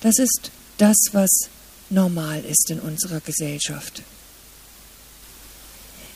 Das 0.00 0.18
ist 0.18 0.50
das, 0.78 0.96
was 1.12 1.30
normal 1.90 2.44
ist 2.44 2.70
in 2.70 2.80
unserer 2.80 3.20
Gesellschaft. 3.20 4.02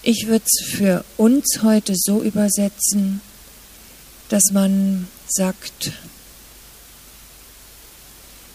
Ich 0.03 0.27
würde 0.27 0.44
es 0.44 0.71
für 0.71 1.05
uns 1.16 1.61
heute 1.62 1.94
so 1.97 2.23
übersetzen, 2.23 3.21
dass 4.29 4.44
man 4.53 5.09
sagt, 5.29 5.92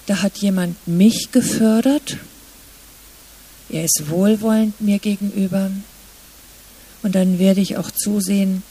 da 0.05 0.21
hat 0.21 0.37
jemand 0.37 0.87
mich 0.87 1.31
gefördert, 1.31 2.17
er 3.69 3.85
ist 3.85 4.03
wohlwollend 4.09 4.79
mir 4.81 4.99
gegenüber 4.99 5.71
und 7.01 7.15
dann 7.15 7.39
werde 7.39 7.61
ich 7.61 7.77
auch 7.77 7.91
zusehen, 7.91 8.63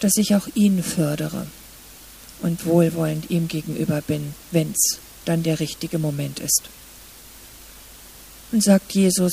dass 0.00 0.16
ich 0.16 0.34
auch 0.34 0.48
ihn 0.54 0.82
fördere 0.82 1.46
und 2.42 2.66
wohlwollend 2.66 3.30
ihm 3.30 3.48
gegenüber 3.48 4.00
bin, 4.02 4.34
wenn 4.50 4.72
es 4.72 4.98
dann 5.24 5.42
der 5.42 5.60
richtige 5.60 5.98
Moment 5.98 6.40
ist. 6.40 6.62
Und 8.52 8.62
sagt 8.62 8.92
Jesus, 8.92 9.32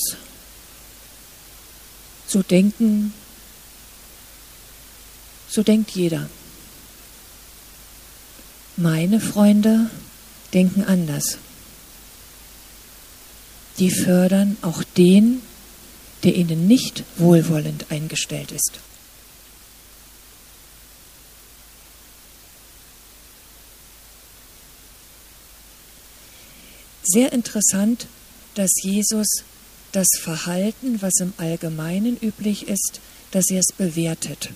so 2.28 2.42
denken, 2.42 3.14
so 5.48 5.62
denkt 5.62 5.92
jeder. 5.92 6.30
Meine 8.76 9.20
Freunde 9.20 9.92
denken 10.54 10.84
anders. 10.84 11.38
Die 13.78 13.92
fördern 13.92 14.58
auch 14.62 14.84
den, 14.84 15.42
der 16.24 16.36
ihnen 16.36 16.68
nicht 16.68 17.04
wohlwollend 17.18 17.92
eingestellt 17.92 18.52
ist. 18.52 18.80
Sehr 27.14 27.32
interessant, 27.32 28.08
dass 28.56 28.72
Jesus 28.82 29.44
das 29.92 30.08
Verhalten, 30.20 31.00
was 31.04 31.20
im 31.20 31.32
Allgemeinen 31.38 32.18
üblich 32.20 32.68
ist, 32.68 33.02
dass 33.30 33.52
er 33.52 33.60
es 33.60 33.72
bewertet. 33.78 34.50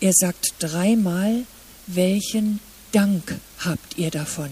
Er 0.00 0.12
sagt 0.12 0.54
dreimal, 0.58 1.44
welchen 1.86 2.58
Dank 2.90 3.38
habt 3.60 3.96
ihr 3.96 4.10
davon, 4.10 4.50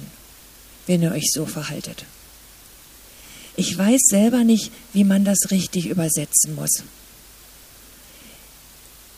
wenn 0.86 1.02
ihr 1.02 1.10
euch 1.10 1.32
so 1.32 1.46
verhaltet. 1.46 2.04
Ich 3.56 3.76
weiß 3.76 4.02
selber 4.08 4.44
nicht, 4.44 4.70
wie 4.92 5.02
man 5.02 5.24
das 5.24 5.50
richtig 5.50 5.86
übersetzen 5.86 6.54
muss. 6.54 6.84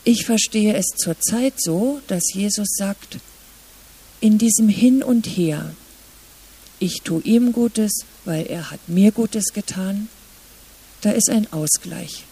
Ich 0.05 0.25
verstehe 0.25 0.75
es 0.75 0.87
zurzeit 0.97 1.55
so, 1.59 2.01
dass 2.07 2.33
Jesus 2.33 2.69
sagt, 2.75 3.19
in 4.21 4.39
diesem 4.39 4.71
Hin 4.71 5.03
und 5.03 5.27
Her, 5.27 5.75
ich 6.83 7.03
tue 7.03 7.23
ihm 7.23 7.53
Gutes, 7.53 8.05
weil 8.25 8.45
er 8.47 8.73
hat 8.73 8.89
mir 8.89 9.13
Gutes 9.13 9.53
getan, 9.53 10.09
da 11.01 11.13
ist 11.13 11.31
ein 11.31 11.53
Ausgleich, 11.53 12.25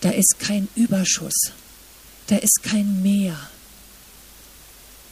da 0.00 0.10
ist 0.10 0.36
kein 0.38 0.68
Überschuss, 0.74 1.52
da 2.28 2.36
ist 2.36 2.62
kein 2.62 3.02
Mehr. 3.02 3.36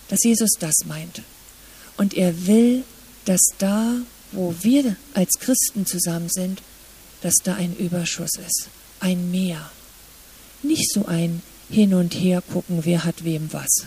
Dass 0.08 0.24
Jesus 0.24 0.52
das 0.58 0.74
meint. 0.87 1.22
Und 1.98 2.14
er 2.14 2.46
will, 2.46 2.85
dass 3.26 3.40
da, 3.58 3.94
wo 4.32 4.54
wir 4.62 4.96
als 5.12 5.38
Christen 5.38 5.85
zusammen 5.85 6.30
sind, 6.30 6.62
dass 7.20 7.35
da 7.44 7.54
ein 7.54 7.76
Überschuss 7.76 8.32
ist, 8.46 8.68
ein 9.00 9.30
Mehr. 9.30 9.70
Nicht 10.62 10.90
so 10.90 11.04
ein 11.04 11.42
Hin 11.68 11.92
und 11.92 12.14
Her 12.14 12.42
gucken, 12.42 12.85
wer 12.85 13.04
hat 13.04 13.24
wem 13.24 13.52
was. 13.52 13.87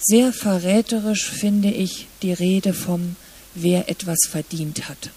Sehr 0.00 0.32
verräterisch 0.32 1.28
finde 1.28 1.70
ich 1.70 2.06
die 2.22 2.32
Rede 2.32 2.72
vom, 2.72 3.16
wer 3.54 3.88
etwas 3.88 4.18
verdient 4.28 4.88
hat. 4.88 5.10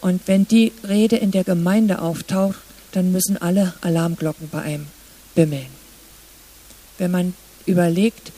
Und 0.00 0.22
wenn 0.26 0.46
die 0.46 0.72
Rede 0.86 1.16
in 1.16 1.32
der 1.32 1.44
Gemeinde 1.44 2.00
auftaucht, 2.00 2.58
dann 2.92 3.10
müssen 3.12 3.36
alle 3.36 3.74
Alarmglocken 3.80 4.48
bei 4.48 4.62
einem 4.62 4.86
bimmeln. 5.34 5.66
Wenn 6.98 7.10
man 7.10 7.34
überlegt, 7.66 8.32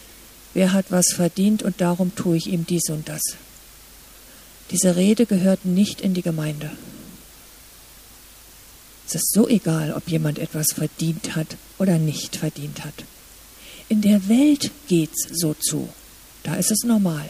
wer 0.55 0.73
hat 0.73 0.87
was 0.91 1.13
verdient 1.13 1.63
und 1.63 1.81
darum 1.81 2.15
tue 2.15 2.37
ich 2.37 2.47
ihm 2.47 2.67
dies 2.67 2.89
und 2.89 3.09
das. 3.09 3.23
Diese 4.71 4.97
Rede 4.97 5.27
gehört 5.27 5.65
nicht 5.65 6.01
in 6.01 6.15
die 6.15 6.23
Gemeinde. 6.23 6.71
Es 9.07 9.17
ist 9.17 9.33
so 9.33 9.49
egal, 9.49 9.93
ob 9.93 10.09
jemand 10.09 10.39
etwas 10.39 10.69
verdient 10.73 11.35
hat 11.37 11.57
oder 11.79 11.99
nicht 11.99 12.37
verdient 12.37 12.85
hat. 12.85 12.95
In 13.91 14.03
der 14.03 14.29
Welt 14.29 14.71
geht's 14.87 15.27
so 15.33 15.53
zu. 15.53 15.89
Da 16.45 16.55
ist 16.55 16.71
es 16.71 16.85
normal. 16.85 17.29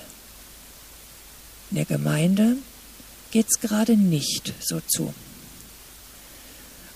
In 1.71 1.77
der 1.77 1.87
Gemeinde 1.87 2.59
geht's 3.31 3.61
gerade 3.61 3.97
nicht 3.97 4.53
so 4.61 4.83
zu. 4.87 5.15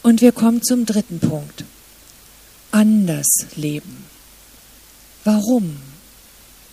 Und 0.03 0.21
wir 0.21 0.33
kommen 0.33 0.63
zum 0.63 0.85
dritten 0.85 1.19
Punkt. 1.19 1.65
Anders 2.73 3.27
leben. 3.57 4.05
Warum? 5.25 5.79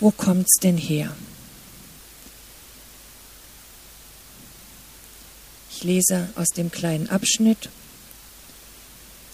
Wo 0.02 0.12
kommt's 0.12 0.60
denn 0.62 0.78
her? 0.78 1.16
Ich 5.70 5.86
lese 5.86 6.28
aus 6.36 6.50
dem 6.50 6.70
kleinen 6.70 7.10
Abschnitt. 7.10 7.70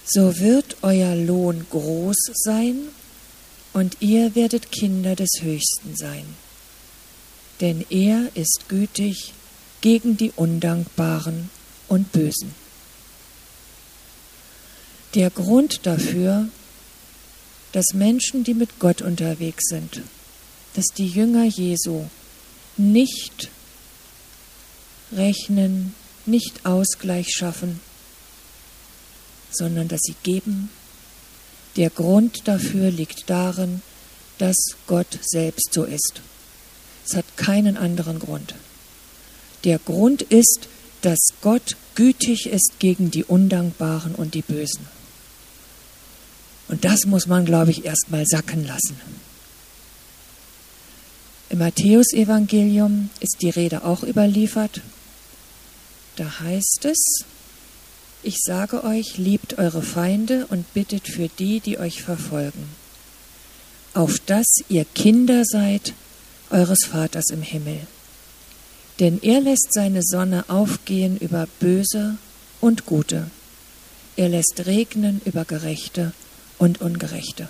So 0.05 0.37
wird 0.37 0.77
euer 0.83 1.15
Lohn 1.15 1.65
groß 1.71 2.17
sein 2.35 2.89
und 3.77 3.97
ihr 3.99 4.33
werdet 4.33 4.71
Kinder 4.71 5.15
des 5.15 5.29
Höchsten 5.39 5.95
sein. 5.95 6.25
denn 7.61 7.85
er 7.89 8.29
ist 8.35 8.65
gütig 8.67 9.33
gegen 9.81 10.17
die 10.17 10.31
Undankbaren 10.35 11.49
und 11.87 12.11
Bösen. 12.11 12.53
Der 15.15 15.29
Grund 15.29 15.85
dafür, 15.85 16.49
dass 17.71 17.93
Menschen, 17.93 18.43
die 18.43 18.53
mit 18.53 18.79
Gott 18.79 19.01
unterwegs 19.01 19.65
sind, 19.69 20.01
dass 20.75 20.85
die 20.95 21.07
Jünger 21.07 21.45
Jesu 21.45 22.05
nicht 22.77 23.49
rechnen, 25.11 25.95
nicht 26.25 26.65
Ausgleich 26.65 27.29
schaffen, 27.29 27.79
sondern 29.51 29.87
dass 29.87 30.01
sie 30.03 30.15
geben. 30.23 30.69
Der 31.77 31.91
Grund 31.91 32.47
dafür 32.47 32.89
liegt 32.89 33.29
darin, 33.29 33.81
dass 34.39 34.55
Gott 34.87 35.19
selbst 35.21 35.69
so 35.71 35.83
ist. 35.83 36.21
Es 37.05 37.15
hat 37.15 37.37
keinen 37.37 37.77
anderen 37.77 38.19
Grund. 38.19 38.55
Der 39.63 39.79
Grund 39.79 40.23
ist, 40.23 40.67
dass 41.01 41.19
Gott 41.41 41.77
gütig 41.95 42.47
ist 42.47 42.79
gegen 42.79 43.11
die 43.11 43.23
Undankbaren 43.23 44.15
und 44.15 44.33
die 44.33 44.41
Bösen. 44.41 44.87
Und 46.67 46.83
das 46.83 47.05
muss 47.05 47.27
man, 47.27 47.45
glaube 47.45 47.71
ich, 47.71 47.85
erst 47.85 48.07
mal 48.09 48.25
sacken 48.25 48.65
lassen. 48.65 48.99
Im 51.49 51.59
Matthäusevangelium 51.59 53.09
ist 53.21 53.37
die 53.41 53.49
Rede 53.49 53.85
auch 53.85 54.03
überliefert. 54.03 54.81
Da 56.17 56.39
heißt 56.41 56.85
es, 56.85 57.23
ich 58.23 58.37
sage 58.43 58.83
euch, 58.83 59.17
liebt 59.17 59.57
eure 59.57 59.81
Feinde 59.81 60.47
und 60.47 60.73
bittet 60.73 61.07
für 61.07 61.27
die, 61.27 61.59
die 61.59 61.77
euch 61.77 62.01
verfolgen, 62.01 62.67
auf 63.93 64.19
dass 64.19 64.47
ihr 64.69 64.85
Kinder 64.85 65.43
seid 65.45 65.93
eures 66.49 66.85
Vaters 66.85 67.29
im 67.31 67.41
Himmel. 67.41 67.79
Denn 68.99 69.21
er 69.21 69.41
lässt 69.41 69.71
seine 69.71 70.01
Sonne 70.01 70.45
aufgehen 70.47 71.17
über 71.17 71.47
Böse 71.59 72.17
und 72.61 72.85
Gute. 72.85 73.29
Er 74.15 74.29
lässt 74.29 74.63
regnen 74.65 75.21
über 75.25 75.45
Gerechte 75.45 76.13
und 76.57 76.81
Ungerechte. 76.81 77.47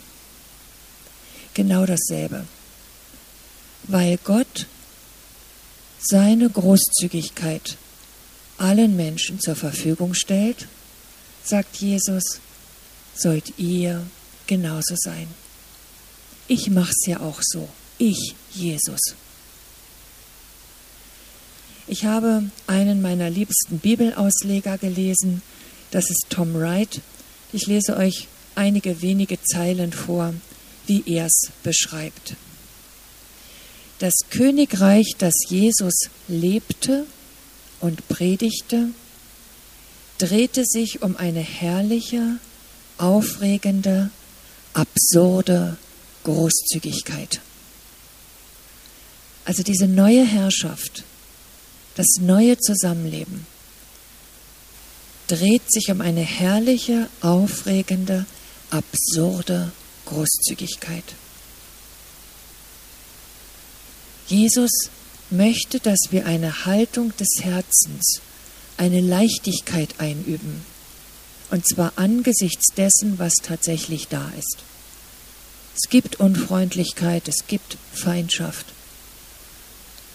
Genau 1.53 1.85
dasselbe. 1.85 2.45
Weil 3.83 4.19
Gott 4.23 4.67
seine 5.99 6.49
Großzügigkeit 6.49 7.77
allen 8.57 8.95
Menschen 8.95 9.39
zur 9.39 9.55
Verfügung 9.55 10.13
stellt, 10.13 10.67
sagt 11.43 11.77
Jesus, 11.77 12.39
sollt 13.15 13.57
ihr 13.57 14.05
genauso 14.47 14.95
sein. 14.95 15.27
Ich 16.47 16.69
mach's 16.69 17.05
ja 17.05 17.19
auch 17.19 17.39
so. 17.41 17.67
Ich, 17.97 18.35
Jesus. 18.53 18.99
Ich 21.87 22.05
habe 22.05 22.43
einen 22.67 23.01
meiner 23.01 23.29
liebsten 23.29 23.79
Bibelausleger 23.79 24.77
gelesen, 24.77 25.41
das 25.91 26.09
ist 26.09 26.25
Tom 26.29 26.53
Wright. 26.53 27.01
Ich 27.53 27.65
lese 27.67 27.95
euch 27.95 28.27
einige 28.55 29.01
wenige 29.01 29.41
Zeilen 29.41 29.93
vor, 29.93 30.33
wie 30.85 31.03
er 31.05 31.27
es 31.27 31.51
beschreibt. 31.63 32.35
Das 33.99 34.13
Königreich, 34.29 35.15
das 35.17 35.33
Jesus 35.47 36.09
lebte 36.27 37.05
und 37.79 38.07
predigte, 38.07 38.89
drehte 40.17 40.65
sich 40.65 41.01
um 41.01 41.15
eine 41.17 41.41
herrliche, 41.41 42.37
aufregende, 42.97 44.09
absurde 44.73 45.77
Großzügigkeit. 46.23 47.41
Also 49.45 49.63
diese 49.63 49.87
neue 49.87 50.25
Herrschaft, 50.25 51.03
das 51.95 52.07
neue 52.19 52.57
Zusammenleben 52.57 53.45
dreht 55.27 55.71
sich 55.71 55.91
um 55.91 56.01
eine 56.01 56.21
herrliche, 56.21 57.09
aufregende, 57.21 58.25
absurde 58.71 59.71
Großzügigkeit. 60.05 61.03
Jesus 64.27 64.71
möchte, 65.29 65.79
dass 65.79 65.99
wir 66.09 66.25
eine 66.25 66.65
Haltung 66.65 67.15
des 67.17 67.27
Herzens, 67.41 68.21
eine 68.77 69.01
Leichtigkeit 69.01 69.95
einüben, 69.99 70.61
und 71.49 71.67
zwar 71.67 71.93
angesichts 71.95 72.73
dessen, 72.75 73.17
was 73.19 73.33
tatsächlich 73.41 74.07
da 74.07 74.31
ist. 74.37 74.57
Es 75.75 75.89
gibt 75.89 76.19
Unfreundlichkeit, 76.19 77.27
es 77.27 77.47
gibt 77.47 77.77
Feindschaft, 77.93 78.65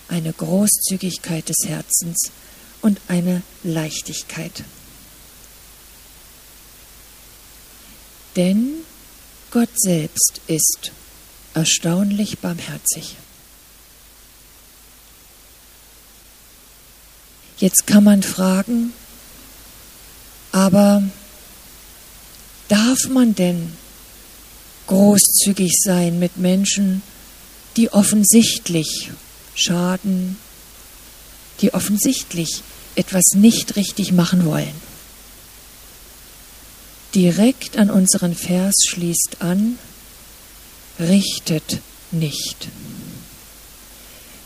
eine 0.09 0.33
Großzügigkeit 0.33 1.49
des 1.49 1.57
Herzens 1.67 2.31
und 2.81 3.01
eine 3.09 3.43
Leichtigkeit. 3.63 4.65
Denn 8.37 8.73
Gott 9.51 9.71
selbst 9.75 10.41
ist 10.47 10.93
erstaunlich 11.55 12.39
barmherzig. 12.39 13.17
Jetzt 17.63 17.87
kann 17.87 18.03
man 18.03 18.25
fragen, 18.25 18.93
aber 20.51 21.01
darf 22.67 23.09
man 23.09 23.37
denn 23.37 23.73
großzügig 24.89 25.71
sein 25.81 26.19
mit 26.19 26.39
Menschen, 26.39 27.03
die 27.77 27.93
offensichtlich 27.93 29.13
schaden, 29.55 30.39
die 31.61 31.73
offensichtlich 31.73 32.65
etwas 32.97 33.27
nicht 33.37 33.77
richtig 33.77 34.11
machen 34.11 34.45
wollen? 34.45 34.75
Direkt 37.15 37.79
an 37.79 37.93
unseren 37.93 38.35
Vers 38.35 38.75
schließt 38.89 39.37
an, 39.39 39.79
richtet 40.99 41.79
nicht. 42.11 42.67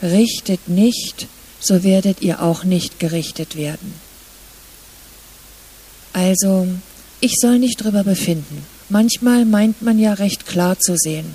Richtet 0.02 0.68
nicht, 0.68 1.28
so 1.60 1.82
werdet 1.82 2.22
ihr 2.22 2.42
auch 2.42 2.64
nicht 2.64 2.98
gerichtet 2.98 3.56
werden. 3.56 3.94
Also, 6.12 6.66
ich 7.20 7.34
soll 7.40 7.58
nicht 7.58 7.82
drüber 7.82 8.04
befinden. 8.04 8.64
Manchmal 8.88 9.44
meint 9.44 9.82
man 9.82 9.98
ja 9.98 10.14
recht 10.14 10.46
klar 10.46 10.78
zu 10.78 10.96
sehen, 10.96 11.26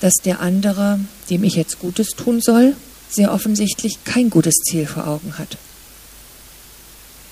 dass 0.00 0.14
der 0.24 0.40
andere, 0.40 1.00
dem 1.30 1.44
ich 1.44 1.54
jetzt 1.54 1.78
Gutes 1.78 2.10
tun 2.10 2.40
soll, 2.40 2.76
sehr 3.10 3.32
offensichtlich 3.32 4.04
kein 4.04 4.30
gutes 4.30 4.54
Ziel 4.54 4.86
vor 4.86 5.06
Augen 5.06 5.38
hat. 5.38 5.56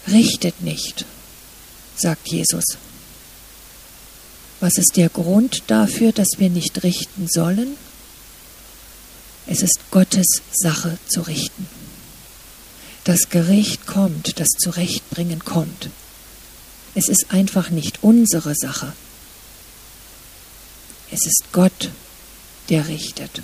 Richtet 0.09 0.61
nicht, 0.61 1.05
sagt 1.97 2.29
Jesus. 2.29 2.65
Was 4.61 4.77
ist 4.77 4.97
der 4.97 5.09
Grund 5.09 5.63
dafür, 5.69 6.13
dass 6.13 6.29
wir 6.39 6.51
nicht 6.51 6.83
richten 6.83 7.29
sollen? 7.29 7.77
Es 9.47 9.63
ist 9.63 9.79
Gottes 9.91 10.43
Sache 10.53 10.99
zu 11.09 11.23
richten. 11.23 11.78
Das 13.09 13.31
Gericht 13.31 13.87
kommt, 13.87 14.39
das 14.39 14.49
Zurechtbringen 14.49 15.43
kommt. 15.43 15.89
Es 16.95 17.09
ist 17.09 17.29
einfach 17.31 17.71
nicht 17.71 18.01
unsere 18.03 18.55
Sache. 18.55 18.93
Es 21.11 21.25
ist 21.25 21.45
Gott, 21.53 21.89
der 22.69 22.87
richtet. 22.87 23.41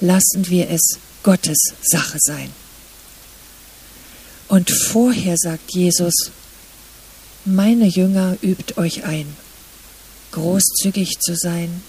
Lassen 0.00 0.48
wir 0.48 0.70
es 0.70 0.80
Gottes 1.22 1.58
Sache 1.82 2.16
sein. 2.18 2.50
Und 4.48 4.70
vorher 4.70 5.36
sagt 5.36 5.74
Jesus, 5.74 6.30
meine 7.44 7.88
Jünger 7.88 8.38
übt 8.40 8.78
euch 8.78 9.04
ein, 9.04 9.36
großzügig 10.32 11.18
zu 11.20 11.36
sein, 11.36 11.82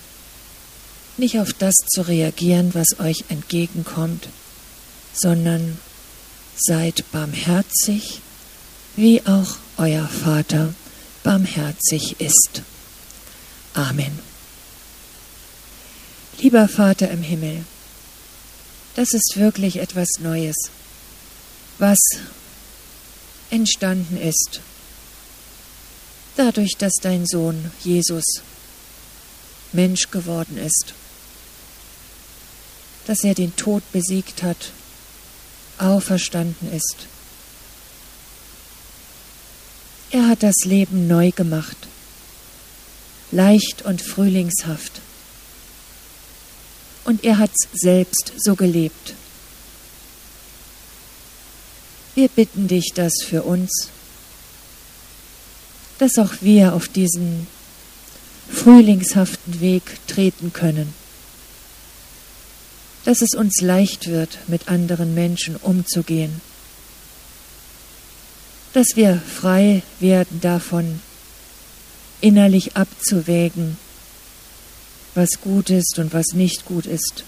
nicht 1.16 1.40
auf 1.40 1.54
das 1.54 1.76
zu 1.88 2.02
reagieren, 2.02 2.74
was 2.74 3.00
euch 3.00 3.24
entgegenkommt, 3.30 4.28
sondern 5.14 5.78
seid 6.58 7.04
barmherzig, 7.12 8.22
wie 8.96 9.26
auch 9.26 9.58
euer 9.78 10.08
Vater 10.08 10.74
barmherzig 11.24 12.20
ist. 12.20 12.62
Amen. 13.74 14.20
Lieber 16.40 16.68
Vater 16.68 17.10
im 17.10 17.22
Himmel, 17.22 17.66
das 18.96 19.14
ist 19.14 19.34
wirklich 19.38 19.78
etwas 19.78 20.08
Neues, 20.20 20.56
was 21.78 22.00
entstanden 23.50 24.18
ist, 24.18 24.62
dadurch, 26.36 26.78
dass 26.78 26.94
dein 27.02 27.26
Sohn 27.26 27.72
Jesus 27.84 28.42
Mensch 29.72 30.10
geworden 30.12 30.58
ist, 30.58 30.94
dass 33.08 33.24
er 33.24 33.36
den 33.36 33.56
Tod 33.56 33.84
besiegt 33.92 34.44
hat 34.44 34.72
auferstanden 35.82 36.72
ist. 36.72 37.08
Er 40.12 40.28
hat 40.28 40.44
das 40.44 40.56
Leben 40.66 41.08
neu 41.08 41.32
gemacht, 41.32 41.78
leicht 43.32 43.84
und 43.84 44.02
frühlingshaft. 44.02 45.02
Und 47.04 47.24
er 47.24 47.38
hat 47.38 47.52
selbst 47.74 48.34
so 48.38 48.56
gelebt, 48.56 49.16
Wir 52.14 52.28
bitten 52.28 52.68
dich 52.68 52.92
das 52.94 53.14
für 53.26 53.44
uns, 53.44 53.90
dass 55.98 56.18
auch 56.18 56.34
wir 56.42 56.74
auf 56.74 56.90
diesen 56.90 57.48
frühlingshaften 58.52 59.62
Weg 59.62 59.84
treten 60.08 60.52
können, 60.52 60.94
dass 63.06 63.22
es 63.22 63.34
uns 63.34 63.62
leicht 63.62 64.08
wird, 64.08 64.38
mit 64.48 64.68
anderen 64.68 65.14
Menschen 65.14 65.56
umzugehen, 65.56 66.42
dass 68.74 68.96
wir 68.96 69.20
frei 69.20 69.84
werden 70.00 70.40
davon, 70.40 71.02
innerlich 72.22 72.78
abzuwägen, 72.78 73.78
was 75.16 75.42
gut 75.42 75.70
ist 75.70 76.00
und 76.00 76.14
was 76.14 76.28
nicht 76.34 76.66
gut 76.66 76.86
ist. 76.86 77.24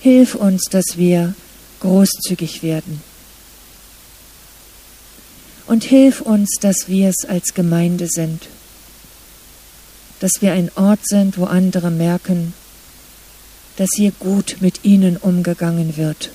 Hilf 0.00 0.34
uns, 0.34 0.64
dass 0.70 0.96
wir 0.96 1.34
großzügig 1.80 2.62
werden. 2.62 3.02
Und 5.66 5.84
hilf 5.84 6.20
uns, 6.20 6.56
dass 6.60 6.88
wir 6.88 7.08
es 7.08 7.28
als 7.28 7.54
Gemeinde 7.54 8.06
sind, 8.08 8.42
dass 10.20 10.40
wir 10.40 10.52
ein 10.52 10.70
Ort 10.76 11.00
sind, 11.04 11.38
wo 11.38 11.44
andere 11.44 11.90
merken, 11.90 12.54
dass 13.76 13.90
hier 13.94 14.12
gut 14.12 14.56
mit 14.60 14.84
ihnen 14.84 15.16
umgegangen 15.16 15.96
wird. 15.96 16.30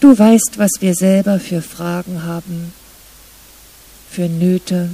Du 0.00 0.18
weißt, 0.18 0.54
was 0.56 0.70
wir 0.80 0.94
selber 0.94 1.38
für 1.38 1.62
Fragen 1.62 2.24
haben, 2.24 2.72
für 4.10 4.28
Nöte, 4.28 4.90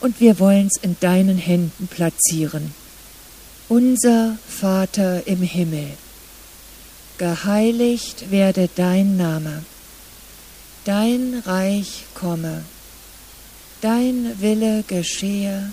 und 0.00 0.20
wir 0.20 0.38
wollen 0.38 0.68
es 0.68 0.82
in 0.82 0.96
deinen 1.00 1.38
Händen 1.38 1.88
platzieren. 1.88 2.74
Unser 3.68 4.38
Vater 4.48 5.26
im 5.26 5.42
Himmel, 5.42 5.88
geheiligt 7.18 8.30
werde 8.30 8.68
dein 8.74 9.16
Name, 9.16 9.64
dein 10.84 11.42
Reich 11.44 12.04
komme, 12.14 12.62
dein 13.80 14.40
Wille 14.40 14.84
geschehe, 14.86 15.72